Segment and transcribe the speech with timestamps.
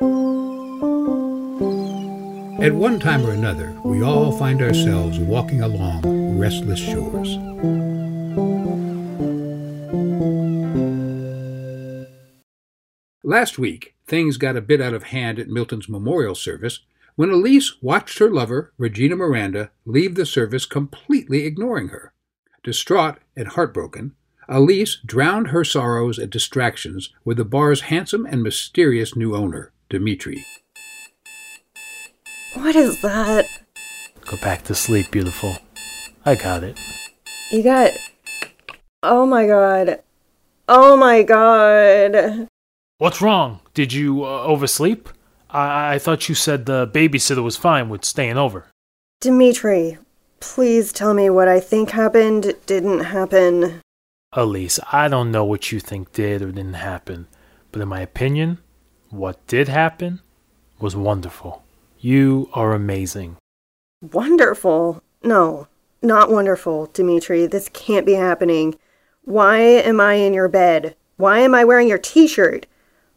[0.00, 0.06] At
[2.72, 7.36] one time or another, we all find ourselves walking along restless shores.
[13.24, 16.80] Last week, things got a bit out of hand at Milton's memorial service
[17.16, 22.12] when Elise watched her lover, Regina Miranda, leave the service completely ignoring her.
[22.62, 24.14] Distraught and heartbroken,
[24.48, 30.44] Elise drowned her sorrows and distractions with the bar's handsome and mysterious new owner, Dimitri.
[32.54, 33.46] What is that?
[34.26, 35.56] Go back to sleep, beautiful.
[36.26, 36.78] I got it.
[37.50, 37.92] You got.
[39.02, 40.02] Oh my god.
[40.68, 42.48] Oh my god.
[42.98, 43.60] What's wrong?
[43.72, 45.08] Did you uh, oversleep?
[45.48, 48.66] I-, I thought you said the babysitter was fine with staying over.
[49.20, 49.96] Dimitri,
[50.40, 53.80] please tell me what I think happened didn't happen.
[54.34, 57.26] Elise, I don't know what you think did or didn't happen,
[57.72, 58.58] but in my opinion,
[59.10, 60.20] what did happen
[60.78, 61.62] was wonderful.
[62.00, 63.36] You are amazing.
[64.00, 65.02] Wonderful?
[65.22, 65.66] No,
[66.02, 67.46] not wonderful, Dimitri.
[67.46, 68.76] This can't be happening.
[69.24, 70.94] Why am I in your bed?
[71.16, 72.66] Why am I wearing your t shirt?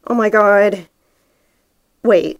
[0.07, 0.87] Oh my god.
[2.03, 2.39] Wait,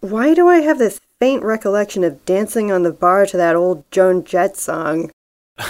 [0.00, 3.88] why do I have this faint recollection of dancing on the bar to that old
[3.92, 5.10] Joan Jett song?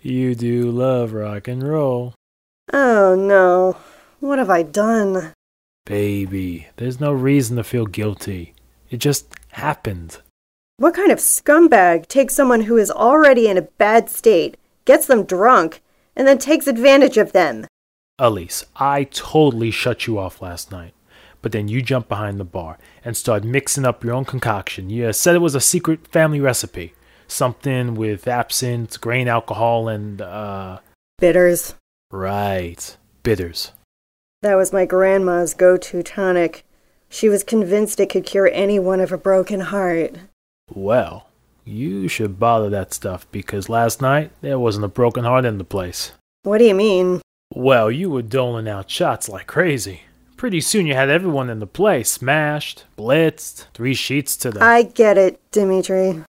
[0.00, 2.14] you do love rock and roll.
[2.72, 3.76] Oh no.
[4.22, 5.32] What have I done?
[5.84, 8.54] Baby, there's no reason to feel guilty.
[8.88, 10.18] It just happened.
[10.76, 15.24] What kind of scumbag takes someone who is already in a bad state, gets them
[15.24, 15.82] drunk,
[16.14, 17.66] and then takes advantage of them?
[18.16, 20.94] Elise, I totally shut you off last night.
[21.40, 24.88] But then you jumped behind the bar and started mixing up your own concoction.
[24.88, 26.94] You said it was a secret family recipe.
[27.26, 30.78] Something with absinthe, grain alcohol, and, uh.
[31.18, 31.74] Bitters.
[32.12, 32.96] Right.
[33.24, 33.72] Bitters.
[34.42, 36.64] That was my grandma's go to tonic.
[37.08, 40.16] She was convinced it could cure anyone of a broken heart.
[40.74, 41.28] Well,
[41.64, 45.64] you should bother that stuff because last night there wasn't a broken heart in the
[45.64, 46.12] place.
[46.42, 47.22] What do you mean?
[47.54, 50.02] Well, you were doling out shots like crazy.
[50.36, 54.60] Pretty soon you had everyone in the place smashed, blitzed, three sheets to the.
[54.60, 56.24] I get it, Dimitri.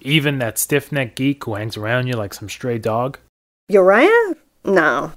[0.00, 3.18] Even that stiff necked geek who hangs around you like some stray dog?
[3.68, 4.36] Uriah?
[4.64, 5.12] No.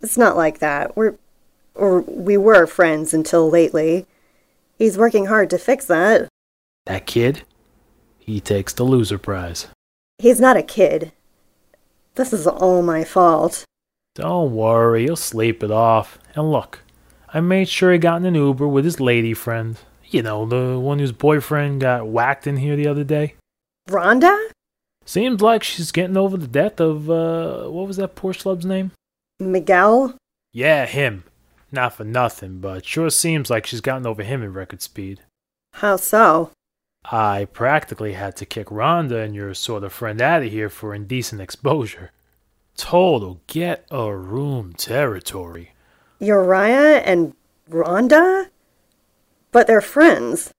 [0.00, 0.96] It's not like that.
[0.96, 1.16] We're.
[1.78, 4.06] Or we were friends until lately.
[4.76, 6.28] He's working hard to fix that.
[6.86, 7.42] That kid?
[8.18, 9.68] He takes the loser prize.
[10.18, 11.12] He's not a kid.
[12.16, 13.64] This is all my fault.
[14.14, 16.18] Don't worry, he'll sleep it off.
[16.34, 16.80] And look,
[17.32, 19.78] I made sure he got in an Uber with his lady friend.
[20.06, 23.34] You know, the one whose boyfriend got whacked in here the other day.
[23.88, 24.36] Rhonda?
[25.04, 28.90] Seems like she's getting over the death of, uh, what was that poor schlub's name?
[29.38, 30.16] Miguel?
[30.52, 31.24] Yeah, him.
[31.70, 35.20] Not for nothing, but sure seems like she's gotten over him in record speed.
[35.74, 36.50] How so?
[37.04, 40.94] I practically had to kick Rhonda and your sort of friend out of here for
[40.94, 42.10] indecent exposure.
[42.76, 45.72] Total get a room territory.
[46.20, 47.34] Uriah and
[47.70, 48.48] Rhonda?
[49.52, 50.50] But they're friends.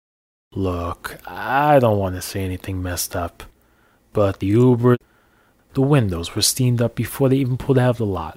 [0.54, 3.44] Look, I don't want to say anything messed up,
[4.14, 4.98] but the Uber,
[5.74, 8.36] the windows were steamed up before they even pulled out of the lot.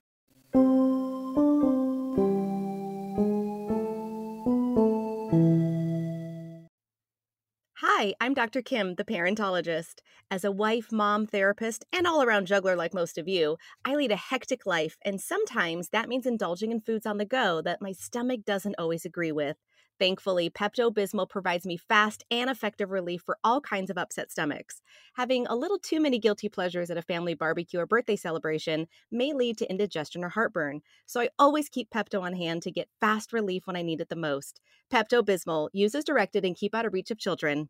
[8.03, 8.63] Hi, I'm Dr.
[8.63, 10.01] Kim, the parentologist.
[10.29, 14.11] As a wife, mom, therapist, and all around juggler like most of you, I lead
[14.11, 17.93] a hectic life, and sometimes that means indulging in foods on the go that my
[17.93, 19.57] stomach doesn't always agree with.
[20.01, 24.83] Thankfully, Pepto Bismol provides me fast and effective relief for all kinds of upset stomachs.
[25.15, 29.33] Having a little too many guilty pleasures at a family barbecue or birthday celebration may
[29.33, 33.33] lead to indigestion or heartburn, so I always keep Pepto on hand to get fast
[33.33, 34.61] relief when I need it the most.
[34.93, 37.69] Pepto Bismol, use as directed and keep out of reach of children.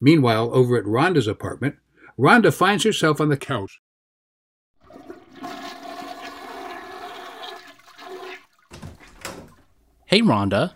[0.00, 1.76] Meanwhile, over at Rhonda's apartment,
[2.18, 3.80] Rhonda finds herself on the couch.
[10.06, 10.74] Hey, Rhonda.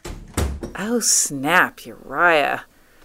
[0.76, 2.64] Oh, snap, Uriah.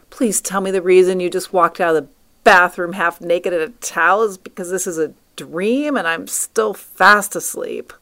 [0.10, 2.10] Please tell me the reason you just walked out of the
[2.44, 6.74] bathroom half naked in a towel is because this is a dream and I'm still
[6.74, 7.94] fast asleep.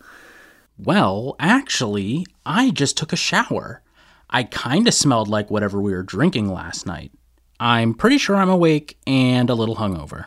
[0.78, 3.82] Well, actually, I just took a shower.
[4.30, 7.12] I kinda smelled like whatever we were drinking last night.
[7.64, 10.26] I'm pretty sure I'm awake and a little hungover.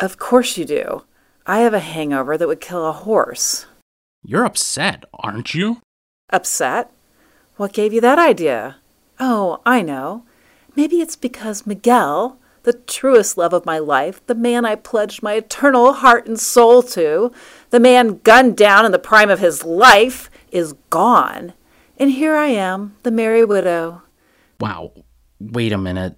[0.00, 1.04] Of course you do.
[1.46, 3.66] I have a hangover that would kill a horse.
[4.22, 5.82] You're upset, aren't you?
[6.30, 6.90] Upset?
[7.58, 8.76] What gave you that idea?
[9.18, 10.24] Oh, I know.
[10.74, 15.34] Maybe it's because Miguel, the truest love of my life, the man I pledged my
[15.34, 17.30] eternal heart and soul to,
[17.68, 21.52] the man gunned down in the prime of his life, is gone.
[21.98, 24.00] And here I am, the merry widow.
[24.58, 24.92] Wow,
[25.38, 26.16] wait a minute.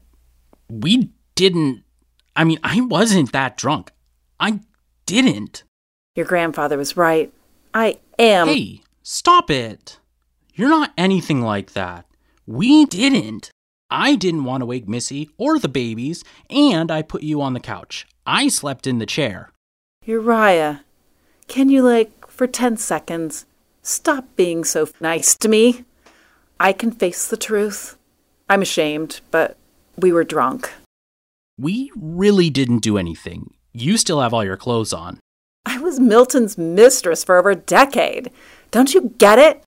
[0.72, 1.84] We didn't.
[2.34, 3.92] I mean, I wasn't that drunk.
[4.40, 4.60] I
[5.04, 5.64] didn't.
[6.16, 7.30] Your grandfather was right.
[7.74, 8.48] I am.
[8.48, 9.98] Hey, stop it.
[10.54, 12.06] You're not anything like that.
[12.46, 13.50] We didn't.
[13.90, 17.60] I didn't want to wake Missy or the babies, and I put you on the
[17.60, 18.06] couch.
[18.26, 19.50] I slept in the chair.
[20.06, 20.84] Uriah,
[21.48, 23.44] can you, like, for 10 seconds,
[23.82, 25.84] stop being so nice to me?
[26.58, 27.98] I can face the truth.
[28.48, 29.56] I'm ashamed, but
[29.96, 30.72] we were drunk.
[31.58, 33.54] We really didn't do anything.
[33.72, 35.20] You still have all your clothes on.
[35.64, 38.30] I was Milton's mistress for over a decade.
[38.70, 39.62] Don't you get it?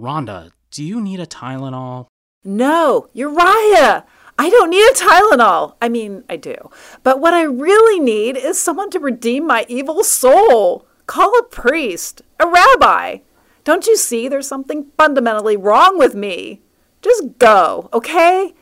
[0.00, 2.06] Rhonda, do you need a Tylenol?
[2.44, 4.04] No, Uriah!
[4.38, 5.74] I don't need a Tylenol.
[5.80, 6.70] I mean, I do.
[7.02, 10.86] But what I really need is someone to redeem my evil soul.
[11.06, 13.18] Call a priest, a rabbi.
[13.64, 16.60] Don't you see there's something fundamentally wrong with me?
[17.00, 18.54] Just go, okay?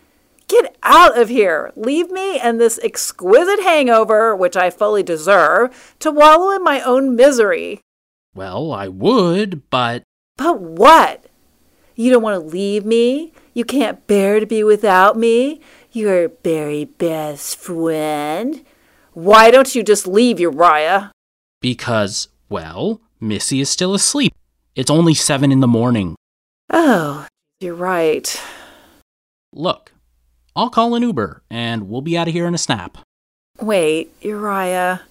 [0.55, 1.73] Get out of here.
[1.75, 7.17] Leave me and this exquisite hangover, which I fully deserve, to wallow in my own
[7.17, 7.81] misery.
[8.37, 10.05] Well, I would, but.
[10.37, 11.25] But what?
[11.97, 13.33] You don't want to leave me?
[13.53, 15.61] You can't bear to be without me?
[15.91, 18.65] Your very best friend?
[19.13, 21.11] Why don't you just leave, Uriah?
[21.61, 24.33] Because, well, Missy is still asleep.
[24.77, 26.15] It's only seven in the morning.
[26.71, 27.27] Oh,
[27.59, 28.41] you're right.
[29.53, 29.94] Look,
[30.57, 32.99] I'll call an Uber and we'll be out of here in a snap.
[33.61, 35.03] Wait, Uriah.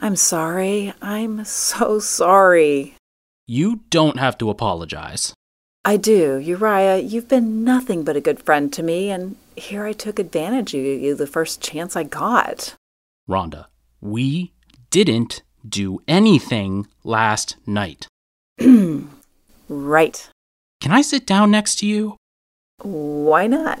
[0.00, 0.92] I'm sorry.
[1.00, 2.94] I'm so sorry.
[3.46, 5.34] You don't have to apologize.
[5.84, 6.38] I do.
[6.38, 10.74] Uriah, you've been nothing but a good friend to me, and here I took advantage
[10.74, 12.74] of you the first chance I got.
[13.28, 13.66] Rhonda,
[14.00, 14.52] we
[14.90, 18.06] didn't do anything last night.
[19.68, 20.28] right.
[20.80, 22.16] Can I sit down next to you?
[22.82, 23.80] Why not?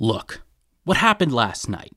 [0.00, 0.42] Look,
[0.84, 1.90] what happened last night?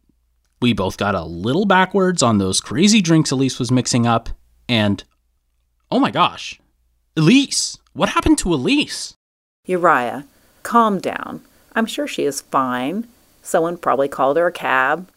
[0.59, 4.29] We both got a little backwards on those crazy drinks Elise was mixing up,
[4.67, 5.03] and
[5.91, 6.59] oh my gosh,
[7.15, 7.77] Elise!
[7.93, 9.13] What happened to Elise?
[9.67, 10.25] Uriah,
[10.63, 11.41] calm down.
[11.75, 13.07] I'm sure she is fine.
[13.43, 15.07] Someone probably called her a cab.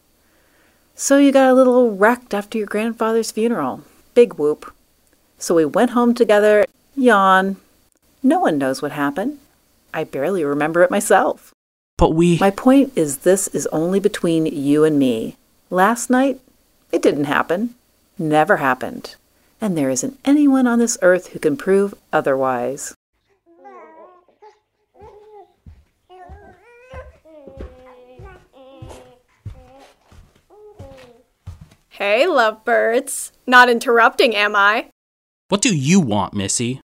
[0.93, 3.81] So you got a little wrecked after your grandfather's funeral.
[4.13, 4.71] Big whoop.
[5.39, 6.65] So we went home together.
[6.95, 7.55] Yawn.
[8.21, 9.39] No one knows what happened.
[9.91, 11.54] I barely remember it myself.
[11.97, 12.37] But we.
[12.39, 15.37] My point is, this is only between you and me.
[15.69, 16.41] Last night,
[16.91, 17.75] it didn't happen.
[18.17, 19.15] Never happened.
[19.61, 22.93] And there isn't anyone on this earth who can prove otherwise.
[31.89, 33.31] Hey, lovebirds.
[33.47, 34.89] Not interrupting, am I?
[35.47, 36.81] What do you want, Missy?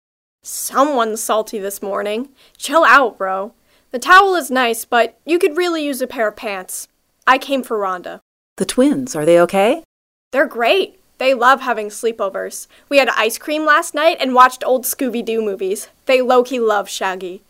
[0.42, 2.30] Someone's salty this morning.
[2.56, 3.52] Chill out, bro.
[3.90, 6.88] The towel is nice, but you could really use a pair of pants.
[7.26, 8.20] I came for Rhonda.
[8.56, 9.84] The twins, are they okay?
[10.32, 11.00] They're great.
[11.18, 12.66] They love having sleepovers.
[12.88, 15.88] We had ice cream last night and watched old Scooby Doo movies.
[16.04, 17.42] They low key love Shaggy.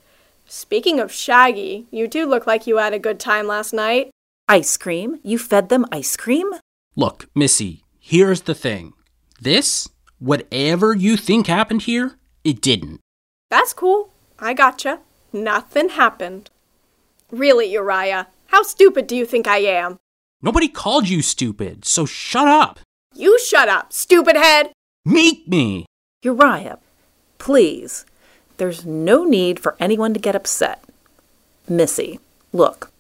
[0.47, 4.11] Speaking of Shaggy, you two look like you had a good time last night.
[4.49, 5.19] Ice cream?
[5.25, 6.53] You fed them ice cream?
[6.95, 8.93] Look, Missy, here's the thing.
[9.41, 9.89] This,
[10.21, 13.01] whatever you think happened here, it didn't.
[13.51, 14.11] That's cool.
[14.39, 15.01] I gotcha.
[15.37, 16.49] Nothing happened.
[17.31, 19.99] Really, Uriah, how stupid do you think I am?
[20.41, 22.79] Nobody called you stupid, so shut up.
[23.15, 24.73] You shut up, stupid head!
[25.05, 25.85] Meet me!
[26.23, 26.79] Uriah,
[27.37, 28.07] please.
[28.57, 30.83] There's no need for anyone to get upset.
[31.69, 32.19] Missy,
[32.55, 32.91] look.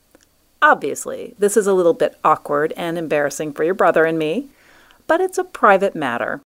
[0.60, 4.48] Obviously, this is a little bit awkward and embarrassing for your brother and me,
[5.06, 6.42] but it's a private matter.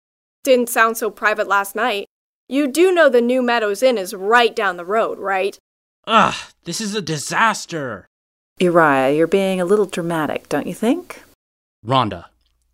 [0.44, 2.04] Didn't sound so private last night.
[2.46, 5.58] You do know the new Meadows Inn is right down the road, right?
[6.10, 6.34] Ugh,
[6.64, 8.08] this is a disaster.
[8.58, 11.22] Uriah, you're being a little dramatic, don't you think?
[11.86, 12.24] Rhonda,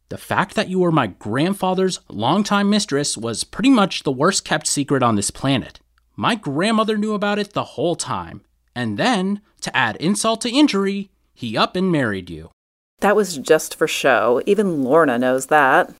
[0.08, 4.68] the fact that you were my grandfather's longtime mistress was pretty much the worst kept
[4.68, 5.80] secret on this planet.
[6.14, 8.42] My grandmother knew about it the whole time.
[8.72, 12.52] And then, to add insult to injury, he up and married you.
[13.00, 14.42] That was just for show.
[14.46, 15.92] Even Lorna knows that.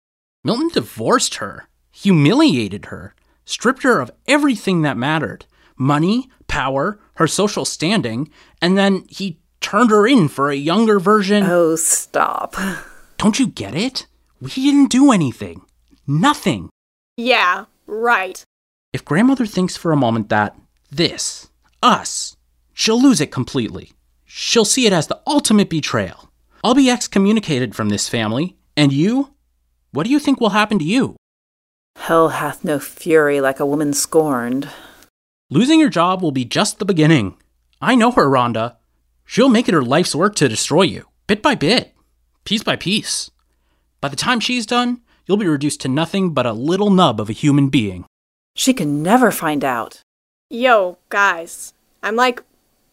[0.45, 3.12] Milton divorced her, humiliated her,
[3.45, 8.30] stripped her of everything that mattered money, power, her social standing,
[8.61, 11.44] and then he turned her in for a younger version.
[11.44, 12.56] Oh, stop.
[13.16, 14.06] Don't you get it?
[14.40, 15.62] We didn't do anything.
[16.06, 16.71] Nothing.
[17.16, 18.42] Yeah, right.
[18.92, 20.56] If grandmother thinks for a moment that
[20.90, 21.49] this,
[21.83, 22.37] us,
[22.73, 23.92] she'll lose it completely.
[24.25, 26.30] She'll see it as the ultimate betrayal.
[26.62, 29.35] I'll be excommunicated from this family, and you?
[29.92, 31.16] What do you think will happen to you?
[31.97, 34.68] Hell hath no fury like a woman scorned.
[35.51, 37.37] Losing your job will be just the beginning.
[37.81, 38.77] I know her, Rhonda.
[39.27, 41.93] She'll make it her life's work to destroy you, bit by bit,
[42.45, 43.31] piece by piece.
[44.01, 47.29] By the time she's done, you'll be reduced to nothing but a little nub of
[47.29, 48.07] a human being.
[48.57, 50.01] She can never find out.
[50.49, 51.75] Yo, guys.
[52.03, 52.43] I'm like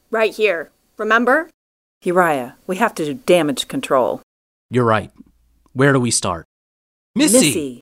[0.09, 0.71] right here.
[0.97, 1.49] Remember?
[2.03, 4.21] Uriah, we have to do damage control.
[4.69, 5.11] You're right.
[5.73, 6.45] Where do we start?
[7.15, 7.37] Missy!
[7.37, 7.81] Missy.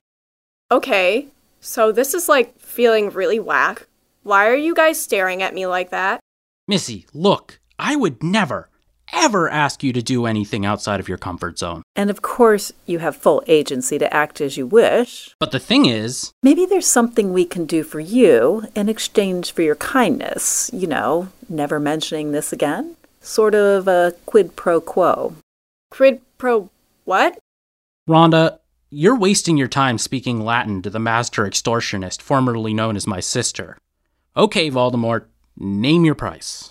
[0.70, 1.28] Okay,
[1.60, 3.86] so this is like feeling really whack.
[4.22, 6.20] Why are you guys staring at me like that?
[6.68, 8.68] Missy, look, I would never,
[9.14, 11.82] ever ask you to do anything outside of your comfort zone.
[11.96, 15.34] And of course, you have full agency to act as you wish.
[15.40, 19.62] But the thing is, Maybe there's something we can do for you in exchange for
[19.62, 20.70] your kindness.
[20.70, 22.96] You know, never mentioning this again?
[23.22, 25.34] Sort of a quid pro quo.
[25.90, 26.68] Quid pro
[27.06, 27.38] what?
[28.06, 28.58] Rhonda,
[28.90, 33.78] you're wasting your time speaking Latin to the master extortionist formerly known as my sister.
[34.36, 36.70] Okay, Voldemort, name your price.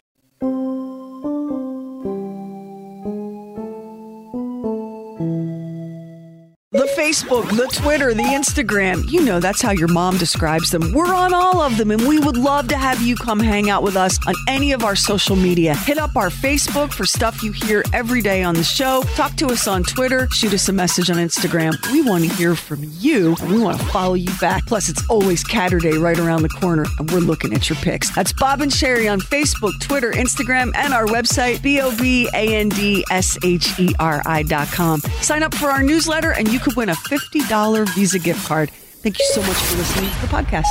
[7.10, 10.94] Facebook, the Twitter, the Instagram, you know, that's how your mom describes them.
[10.94, 13.82] We're on all of them, and we would love to have you come hang out
[13.82, 15.74] with us on any of our social media.
[15.76, 19.02] Hit up our Facebook for stuff you hear every day on the show.
[19.16, 21.74] Talk to us on Twitter, shoot us a message on Instagram.
[21.92, 24.68] We want to hear from you, and we want to follow you back.
[24.68, 28.14] Plus, it's always Catterday right around the corner, and we're looking at your pics.
[28.14, 32.56] That's Bob and Sherry on Facebook, Twitter, Instagram, and our website, B O B A
[32.56, 35.00] N D S H E R I.com.
[35.22, 38.70] Sign up for our newsletter, and you could win a $50 Visa gift card.
[39.02, 40.66] Thank you so much for listening to the podcast.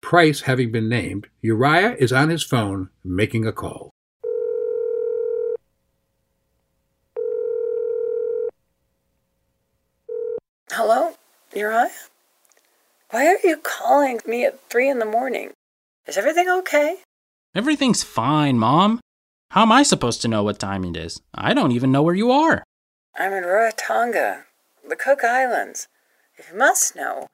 [0.00, 3.90] Price having been named, Uriah is on his phone making a call.
[10.70, 11.14] Hello,
[11.54, 11.90] Uriah?
[13.10, 15.50] Why are you calling me at three in the morning?
[16.06, 16.96] Is everything okay?
[17.54, 19.00] Everything's fine, Mom.
[19.50, 21.20] How am I supposed to know what time it is?
[21.34, 22.62] I don't even know where you are.
[23.16, 24.42] I'm in Rarotonga,
[24.88, 25.88] the Cook Islands.
[26.36, 27.26] If you must know,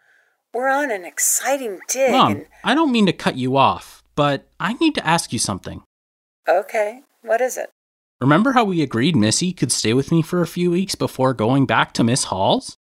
[0.53, 2.11] we're on an exciting dig.
[2.13, 5.39] Mom, and- I don't mean to cut you off, but I need to ask you
[5.39, 5.83] something.
[6.49, 7.71] Okay, what is it?
[8.21, 11.67] Remember how we agreed Missy could stay with me for a few weeks before going
[11.67, 12.77] back to Miss Hall's?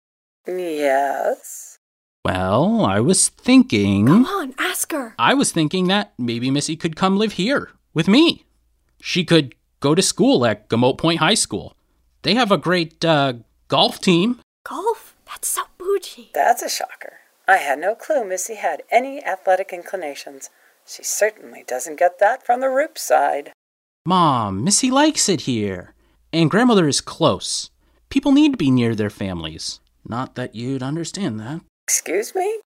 [0.47, 1.77] Yes.
[2.23, 4.07] Well, I was thinking.
[4.07, 5.15] Come on, ask her.
[5.19, 8.45] I was thinking that maybe Missy could come live here with me.
[9.01, 11.75] She could go to school at Gamote Point High School.
[12.24, 13.34] They have a great uh,
[13.68, 14.39] golf team.
[14.65, 15.15] Golf?
[15.25, 16.32] That's so bougie.
[16.34, 17.20] That's a shocker.
[17.48, 20.50] I had no clue Missy had any athletic inclinations.
[20.88, 23.51] She certainly doesn't get that from the Roupp side.
[24.06, 25.94] Mom, Missy likes it here.
[26.32, 27.70] And grandmother is close.
[28.10, 29.82] People need to be near their families.
[30.08, 31.62] Not that you'd understand that.
[31.86, 32.60] Excuse me?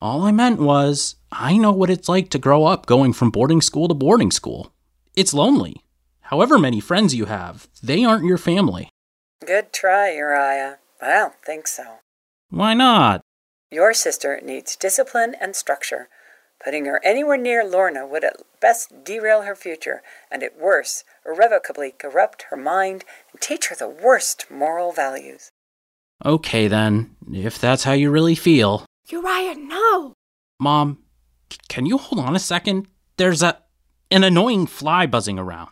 [0.00, 3.60] All I meant was, I know what it's like to grow up going from boarding
[3.60, 4.72] school to boarding school.
[5.16, 5.82] It's lonely.
[6.22, 8.88] However many friends you have, they aren't your family.
[9.44, 10.78] Good try, Uriah.
[10.98, 12.00] But I don't think so.
[12.50, 13.22] Why not?
[13.70, 16.08] Your sister needs discipline and structure.
[16.62, 21.92] Putting her anywhere near Lorna would at best derail her future, and at worst, irrevocably
[21.92, 25.50] corrupt her mind and teach her the worst moral values.
[26.24, 28.84] Okay then, if that's how you really feel.
[29.08, 30.12] Uriah, no.
[30.58, 30.98] Mom,
[31.50, 32.88] c- can you hold on a second?
[33.16, 33.58] There's a
[34.10, 35.70] an annoying fly buzzing around.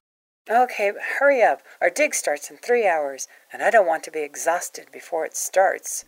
[0.51, 1.61] Okay, but hurry up.
[1.81, 5.37] Our dig starts in three hours, and I don't want to be exhausted before it
[5.37, 6.07] starts.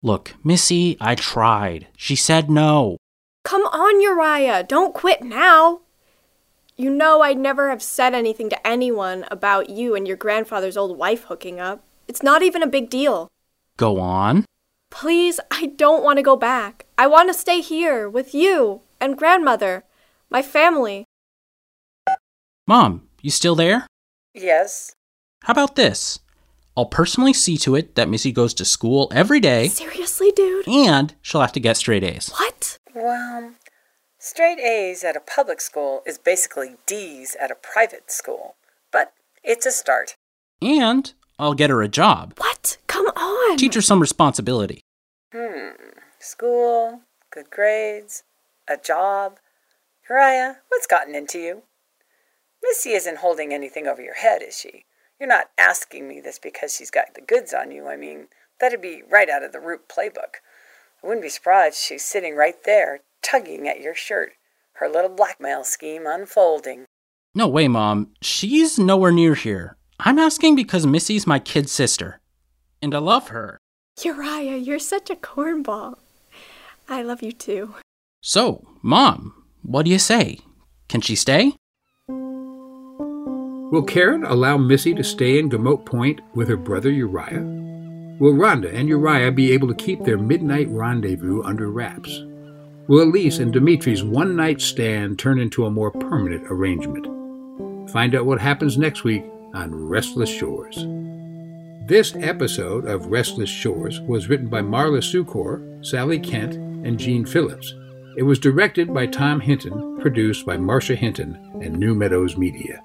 [0.00, 1.88] Look, Missy, I tried.
[1.96, 2.98] She said no.
[3.44, 4.62] Come on, Uriah.
[4.62, 5.80] Don't quit now.
[6.76, 10.96] You know I'd never have said anything to anyone about you and your grandfather's old
[10.96, 11.84] wife hooking up.
[12.08, 13.28] It's not even a big deal.
[13.76, 14.44] Go on.
[14.90, 16.86] Please, I don't want to go back.
[16.96, 19.84] I want to stay here with you and grandmother,
[20.30, 21.04] my family.
[22.66, 23.86] Mom, you still there?
[24.34, 24.94] Yes.
[25.44, 26.18] How about this?
[26.76, 30.66] I'll personally see to it that Missy goes to school every day, Seriously, dude?
[30.68, 32.30] and she'll have to get straight A's.
[32.38, 32.78] What?
[32.94, 33.52] Well,
[34.18, 38.56] straight A's at a public school is basically D's at a private school.
[38.90, 39.12] But
[39.42, 40.16] it's a start.
[40.62, 42.34] And I'll get her a job.
[42.38, 42.78] What?
[42.86, 43.56] Come on.
[43.58, 44.80] Teach her some responsibility.
[45.34, 45.70] Hmm.
[46.18, 47.00] School,
[47.30, 48.22] good grades,
[48.68, 49.38] a job.
[50.08, 51.62] Uriah, what's gotten into you?
[52.62, 54.84] Missy isn't holding anything over your head, is she?
[55.18, 57.86] You're not asking me this because she's got the goods on you.
[57.86, 58.28] I mean,
[58.60, 60.40] that'd be right out of the Roupp playbook.
[61.02, 64.32] I wouldn't be surprised she's sitting right there, tugging at your shirt,
[64.74, 66.84] her little blackmail scheme unfolding.
[67.34, 68.08] No way, Mom.
[68.20, 69.76] She's nowhere near here.
[69.98, 72.20] I'm asking because Missy's my kid sister.
[72.80, 73.58] And I love her.
[74.02, 75.96] Uriah, you're such a cornball.
[76.88, 77.76] I love you too.
[78.20, 80.38] So, Mom, what do you say?
[80.88, 81.54] Can she stay?
[83.72, 87.40] Will Karen allow Missy to stay in Gamote Point with her brother Uriah?
[88.20, 92.22] Will Rhonda and Uriah be able to keep their midnight rendezvous under wraps?
[92.86, 97.06] Will Elise and Dimitri's one night stand turn into a more permanent arrangement?
[97.90, 99.24] Find out what happens next week
[99.54, 100.76] on Restless Shores.
[101.86, 107.72] This episode of Restless Shores was written by Marla Sukor, Sally Kent, and Gene Phillips.
[108.18, 112.82] It was directed by Tom Hinton, produced by Marcia Hinton and New Meadows Media.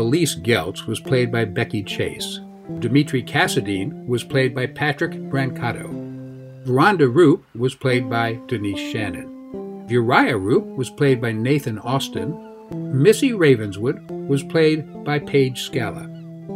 [0.00, 2.40] Elise Geltz was played by Becky Chase.
[2.78, 5.88] Dimitri Cassadine was played by Patrick Brancato.
[6.64, 9.86] Veranda Roupp was played by Denise Shannon.
[9.90, 12.34] Uriah Roupp was played by Nathan Austin.
[12.72, 16.08] Missy Ravenswood was played by Paige Scala.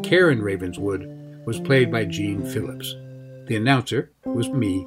[0.03, 1.07] Karen Ravenswood
[1.45, 2.95] was played by Gene Phillips.
[3.47, 4.87] The announcer was me,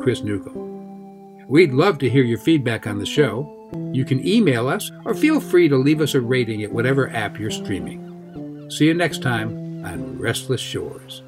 [0.00, 1.46] Chris Newcomb.
[1.46, 3.57] We'd love to hear your feedback on the show.
[3.92, 7.38] You can email us or feel free to leave us a rating at whatever app
[7.38, 8.70] you're streaming.
[8.70, 11.22] See you next time on Restless Shores.